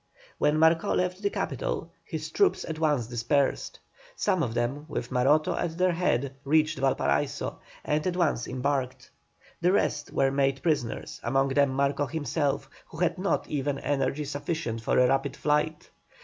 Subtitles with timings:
[0.39, 3.77] When Marcó left the capital, his troops at once dispersed.
[4.15, 9.11] Some of them, with Maroto at their head, reached Valparaiso, and at once embarked.
[9.61, 14.81] The rest were made prisoners, among them Marcó himself, who had not even energy sufficient
[14.81, 15.91] for a rapid flight.